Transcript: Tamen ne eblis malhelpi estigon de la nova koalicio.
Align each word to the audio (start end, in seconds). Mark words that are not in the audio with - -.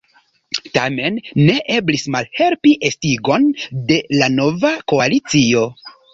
Tamen 0.77 1.19
ne 1.49 1.57
eblis 1.75 2.05
malhelpi 2.15 2.73
estigon 2.91 3.47
de 3.93 4.01
la 4.23 4.33
nova 4.41 4.75
koalicio. 4.95 5.65